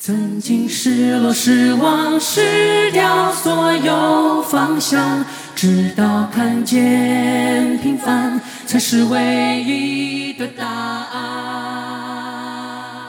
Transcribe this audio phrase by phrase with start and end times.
[0.00, 5.24] 曾经失落、失望、失掉所有方向，
[5.56, 11.18] 直到看见平凡才是唯一的答案。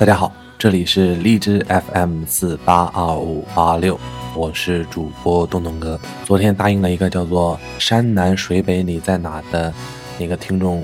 [0.00, 1.62] 大家好，这里是荔枝
[1.92, 4.00] FM 四八二五八六，
[4.34, 6.00] 我是主播东东哥。
[6.24, 9.70] 昨天答应了一个叫做“山南水北你在哪”的
[10.18, 10.82] 那个听众，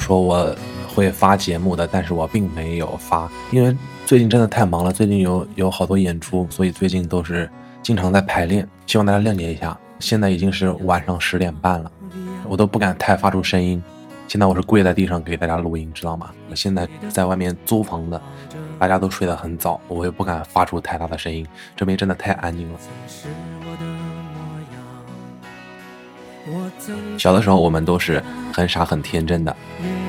[0.00, 0.52] 说我
[0.94, 3.76] 会发节目的，但是我并没有发，因为。
[4.06, 7.48] 最近真的太忙了，最近有有好多演出，所以最近都是
[7.82, 9.74] 经常在排练，希望大家谅解一下。
[9.98, 11.90] 现在已经是晚上十点半了，
[12.46, 13.82] 我都不敢太发出声音。
[14.28, 16.30] 现在我是跪在地上给大家录音，知道吗？
[16.50, 18.20] 我现在在外面租房的，
[18.78, 22.78] 大家都睡得很早，我也不敢发出太大的声音，这边真的太安静了。
[27.16, 29.56] 小的时候，我们都是很傻很天真的，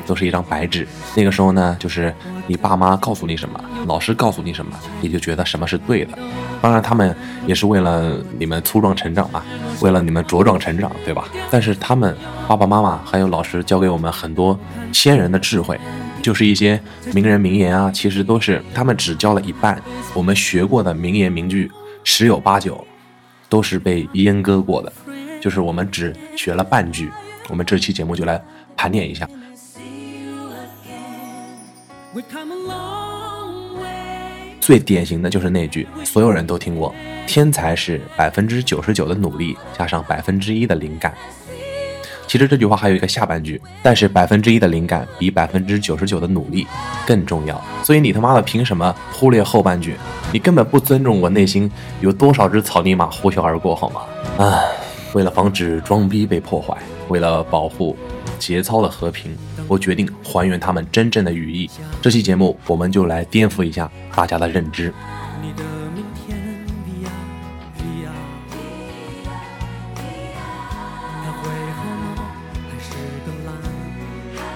[0.05, 0.88] 都是一张白纸。
[1.16, 2.13] 那个时候呢，就是
[2.48, 6.17] 你爸妈告诉你什么，老师告诉你什么，你就觉得什么是对的。
[6.62, 9.43] 当然，他们也是为了你们粗壮成长嘛，
[9.82, 11.26] 为了你们茁壮成长，对吧？
[11.49, 12.15] 但是他们
[12.48, 14.60] 爸爸妈妈还有老师教给我们很多
[14.91, 15.79] 先人的智慧，
[16.21, 16.79] 就是一些
[17.13, 19.82] 名人名言啊，其实都是他们只教了一半。
[20.13, 21.71] 我们学过的名言名句，
[22.04, 22.85] 十有八九
[23.48, 24.91] 都是被阉割过的。
[25.46, 27.12] 就是我们只学了半句，
[27.49, 28.41] 我们这期节目就来
[28.76, 29.29] 盘点一下。
[34.60, 36.91] 最典型的就是那句，所有人都听过
[37.29, 41.13] ：“天才是百分之九十九的努力加上百分之一的灵感。”
[42.26, 46.66] 其实这句话还有一个下半句，但是百分之一的灵感比百分之九十九的努力
[47.05, 47.63] 更重要。
[47.84, 49.93] 所以你他妈的凭什么忽略后半句？
[50.34, 54.01] 你根本不尊重我内心有多少只草泥马呼啸而过，好吗？
[54.40, 54.85] 唉！
[55.16, 56.76] 为了防止装逼被破坏，
[57.08, 57.96] 为了保护
[58.38, 59.34] 节操的和平，
[59.66, 61.70] 我决定还原他们真正的语义。
[62.02, 64.94] 这期节目，我们就来颠覆一下大家的认知。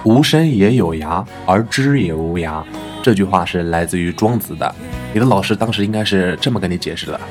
[0.03, 2.62] 无声也有涯，而知也无涯。
[3.01, 4.75] 这句话是来自于庄子的。
[5.13, 7.22] 你的老师当时应该是这么跟你解释的。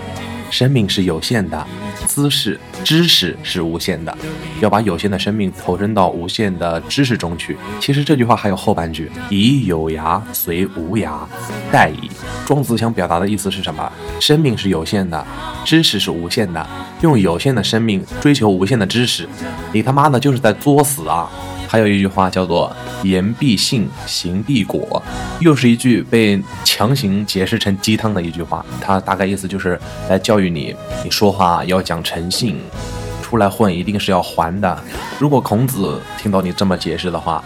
[0.51, 1.67] 生命是有限的，
[2.07, 4.17] 知识知识是无限的，
[4.61, 7.57] 要把有限的生命投身到无限的知识中去。
[7.81, 11.19] 其实这句话还有后半句：以有涯随无涯，
[11.73, 12.11] 殆矣。
[12.47, 13.93] 庄子想表达的意思是什么？
[14.21, 15.25] 生命是有限的，
[15.65, 16.67] 知识是无限的，
[17.03, 19.29] 用有限的生命追求无限的知识，
[19.73, 21.31] 你他妈的就是在作死啊！
[21.71, 22.75] 还有一句话叫做
[23.05, 25.03] “言必信，行必果”，
[25.41, 28.65] 又是一句被强行解释成鸡汤的一句话。
[28.81, 29.79] 它大概意思就是
[30.09, 30.75] 来教育你，
[31.05, 32.57] 你说话要讲诚信，
[33.23, 34.83] 出来混一定是要还的。
[35.19, 37.45] 如果孔子听到你这么解释的话，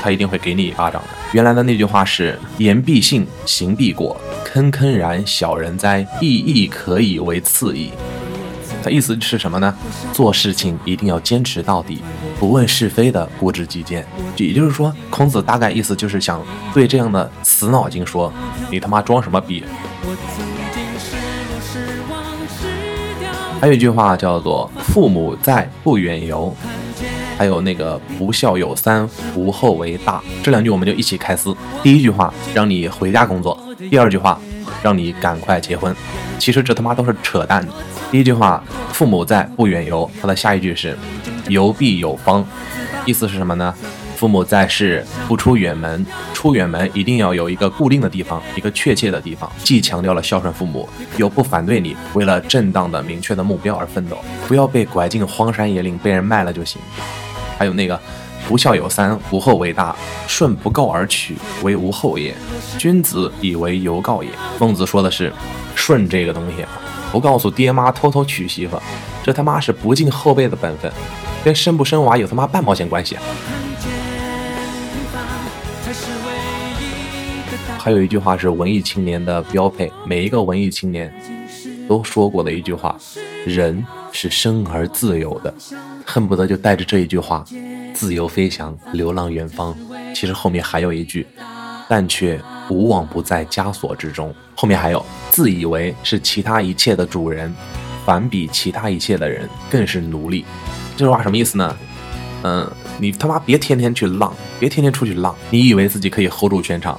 [0.00, 1.08] 他一定会给你一巴掌的。
[1.32, 7.90] 原来的那句话是“言必信，行必果”，坑坑然小人哉，亦亦可以为次矣。
[8.84, 9.74] 他意思是什么呢？
[10.12, 12.02] 做事情一定要坚持到底，
[12.38, 14.06] 不问是非的固执己见。
[14.36, 16.42] 也就是说，孔子大概意思就是想
[16.74, 18.30] 对这样的死脑筋说
[18.70, 19.64] ：“你他妈装什么逼？”
[23.58, 26.54] 还有一句话叫做“父母在，不远游”，
[27.38, 30.22] 还有那个“不孝有三，无后为大”。
[30.44, 31.56] 这两句我们就一起开撕。
[31.82, 33.58] 第一句话让你回家工作，
[33.90, 34.38] 第二句话
[34.84, 35.96] 让你赶快结婚。
[36.38, 37.66] 其实这他妈都是扯淡。
[38.10, 38.62] 第一句话，
[38.92, 40.08] 父母在，不远游。
[40.20, 40.94] 他的下一句是，
[41.48, 42.46] 游必有方，
[43.06, 43.74] 意思是什么呢？
[44.16, 49.50] 父母在世不出远门，出远门一定要有一个固定的地方，一个确切的地方。
[49.64, 56.80] 既强调了孝顺父母，又不反对你为了正当的、明确的目标而奋斗，不要被拐进荒山野岭，被人卖了就行。
[57.58, 57.98] 还有那个，
[58.48, 59.94] 不孝有三，无后为大。
[60.26, 62.34] 顺不告而取，为无后也。
[62.78, 64.28] 君子以为犹告也。
[64.58, 65.32] 孟子说的是，
[65.74, 66.64] 顺这个东西。
[67.12, 68.76] 不告诉爹妈偷偷娶媳妇，
[69.22, 70.92] 这他妈是不尽后辈的本分，
[71.44, 73.22] 跟生不生娃有他妈半毛钱关系啊！
[77.78, 81.14] 还有一句话是文艺青年的标配，每一个文艺青年
[81.88, 82.96] 都说过的一句话：
[83.46, 85.54] 人是生而自由的，
[86.04, 87.44] 恨不得就带着这一句话
[87.94, 89.74] 自由飞翔，流浪远方。
[90.14, 91.26] 其实后面还有一句，
[91.88, 92.38] 但却。
[92.70, 94.34] 无往不在枷锁之中。
[94.54, 97.54] 后面还有，自以为是其他一切的主人，
[98.06, 100.46] 反比其他一切的人更是奴隶。
[100.96, 101.76] 这句话什么意思呢？
[102.42, 102.66] 嗯，
[102.98, 106.98] 你他妈别天天去浪，别天天出去浪，你以为自己可以 hold 住全场？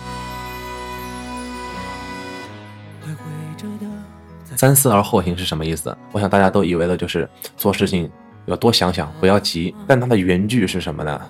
[4.56, 5.98] 三思而后行是什么意思？
[6.12, 7.27] 我想大家都以为的就是
[7.57, 8.07] 做事情
[8.45, 9.74] 要多想想，不要急。
[9.88, 11.21] 但它的原句是什么呢？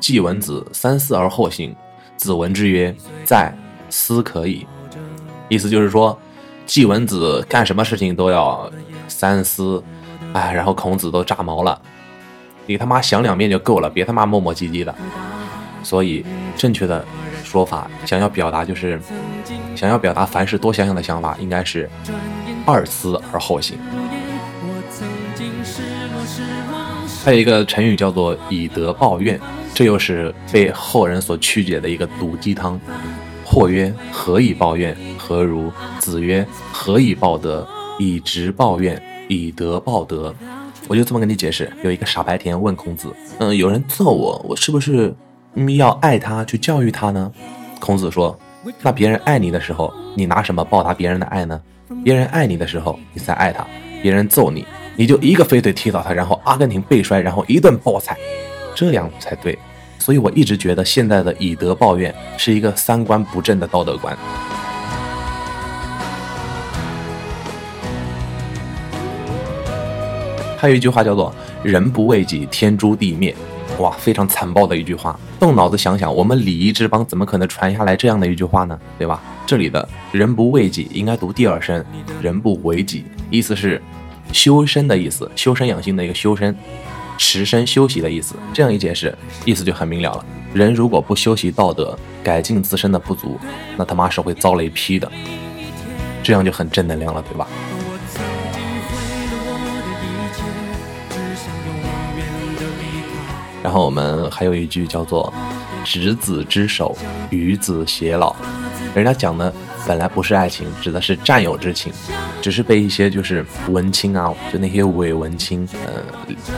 [0.00, 1.74] 季文子三思而后行，
[2.16, 2.94] 子闻之曰：
[3.24, 3.52] 在。
[3.94, 4.66] 思可以，
[5.50, 6.18] 意思就是说，
[6.64, 8.72] 季文子干什么事情都要
[9.06, 9.84] 三思，
[10.32, 11.78] 哎，然后孔子都炸毛了。
[12.64, 14.94] 你他妈想两遍就够了，别他妈磨磨唧唧的。
[15.82, 16.24] 所以
[16.56, 17.04] 正确的
[17.44, 18.98] 说法，想要表达就是
[19.76, 21.86] 想要表达凡事多想想的想法，应该是
[22.64, 23.76] 二思而后行。
[27.24, 29.38] 还有一个成语叫做以德报怨，
[29.72, 32.80] 这又是被后人所曲解的一个毒鸡汤。
[33.44, 34.96] 或曰：何以报怨？
[35.18, 35.70] 何如？
[35.98, 37.66] 子曰：何以报德？
[37.98, 40.34] 以直报怨，以德报德。
[40.88, 41.70] 我就这么跟你解释。
[41.84, 45.14] 有一个傻白甜问孔子：“嗯，有人揍我，我是不是
[45.76, 47.30] 要爱他，去教育他呢？”
[47.78, 48.36] 孔子说
[48.82, 51.60] ：“那别人爱你的时候，你拿什么报答别人的爱呢？
[52.02, 53.64] 别人爱你的时候，你才爱他；
[54.02, 58.16] 别人揍你，你就一个飞腿踢倒他，然后阿根廷背摔，然后一顿暴踩，
[58.74, 59.58] 这样才对。
[59.98, 64.14] 所以我一直觉得现在的以德报怨是一个三观不正的道德观。”
[70.58, 71.34] 还有一句话叫做
[71.64, 73.34] “人不为己，天诛地灭”，
[73.80, 75.18] 哇，非常残暴的一句话。
[75.40, 78.78] 动脑子想想，我们礼仪之邦怎么可能传下来这样的一句话呢？
[78.98, 79.20] 对吧？
[79.46, 81.84] 这里的人不为己应该读第二声
[82.22, 83.82] “人不为己”，意思是
[84.30, 86.54] 修身的意思，修身养性的一个修身，
[87.18, 88.34] 持身休息的意思。
[88.52, 90.24] 这样一解释，意思就很明了了。
[90.52, 93.40] 人如果不修习道德，改进自身的不足，
[93.76, 95.10] 那他妈是会遭雷劈的。
[96.22, 97.48] 这样就很正能量了，对吧？
[103.62, 105.32] 然后我们还有一句叫做
[105.84, 106.96] “执子之手，
[107.30, 108.34] 与子偕老”，
[108.94, 109.52] 人家讲的
[109.86, 111.90] 本来不是爱情，指的是战友之情，
[112.42, 116.02] 只是被一些就是文青啊，就那些伪文青，呃，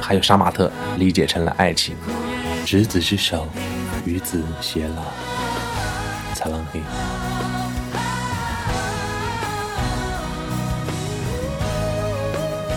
[0.01, 1.95] 还有杀马特理解成了爱情。
[2.67, 3.47] 执子之手，
[4.05, 5.03] 与子偕老，
[6.35, 6.81] 擦浪黑。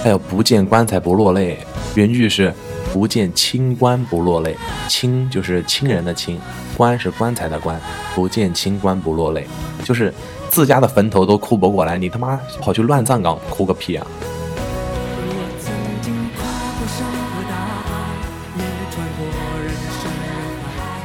[0.03, 1.57] 还有不见棺材不落泪，
[1.95, 2.53] 原句是。
[2.97, 4.57] 不见清官不落泪，
[4.87, 6.41] 清就是亲人的亲，
[6.75, 7.79] 棺是棺材的棺。
[8.15, 9.45] 不见清官不落泪，
[9.83, 10.11] 就是
[10.49, 14.07] 自家的坟头都哭不过来，你他妈跑去乱葬岗哭个屁啊！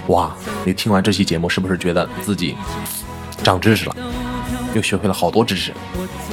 [0.07, 0.35] 哇，
[0.65, 2.57] 你听完这期节目是不是觉得自己
[3.43, 3.95] 长知识了？
[4.75, 5.73] 又学会了好多知识，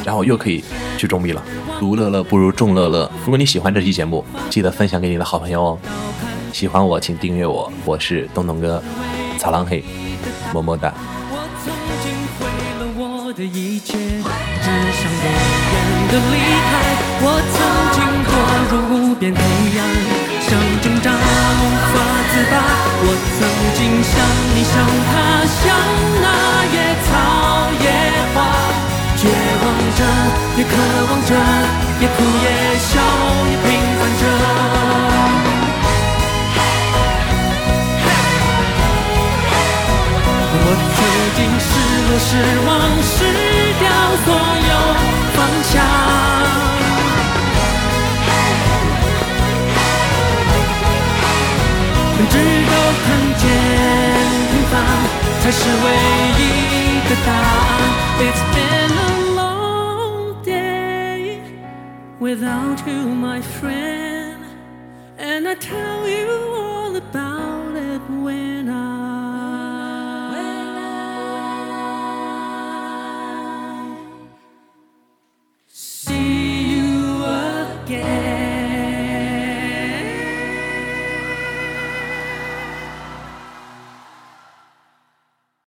[0.05, 0.63] 然后又可以
[0.97, 1.43] 去种地了。
[1.79, 3.09] 独乐乐不如众乐乐。
[3.23, 5.79] 如果你喜欢这期节目，记得分享给你的好朋友哦。
[6.51, 8.81] 喜欢我，请订阅我，我是东东哥，
[9.37, 9.83] 草浪嘿，
[10.53, 10.93] 么么哒。
[42.21, 42.35] 失
[42.67, 42.69] 望
[43.01, 43.15] 失
[43.79, 43.85] 掉
[44.23, 44.27] 所
[44.69, 44.71] 有
[45.33, 45.73] 方向，
[52.29, 52.35] 直
[52.67, 52.71] 到
[53.03, 53.07] 看
[53.37, 53.43] 见
[54.51, 54.73] 平凡
[55.41, 55.85] 才是唯
[56.37, 56.39] 一
[57.09, 57.33] 的答案。
[58.19, 61.39] It's been a long day
[62.19, 64.41] without you, my friend,
[65.17, 69.08] and I tell you all about it when I...